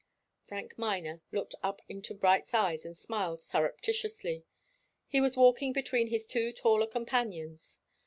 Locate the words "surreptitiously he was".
3.39-5.37